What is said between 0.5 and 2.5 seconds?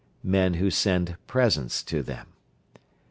who send presents to them.